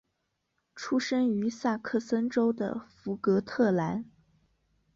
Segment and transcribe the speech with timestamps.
[0.73, 4.09] 出生于萨克森州的福格特兰。